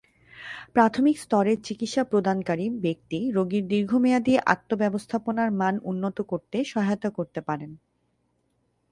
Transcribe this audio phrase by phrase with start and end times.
[0.73, 7.71] প্রাথমিক স্তরের চিকিৎসা প্রদানকারী ব্যক্তি রোগীর দীর্ঘমেয়াদী আত্ম-ব্যবস্থাপনার মান উন্নত করতে সহায়তা করতে পারেন।